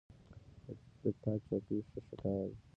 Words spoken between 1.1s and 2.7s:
تا چوکۍ ښه ښکاري